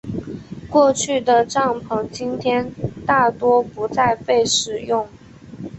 [0.67, 2.71] 过去的帐篷今天
[3.05, 5.07] 大多不再被使用。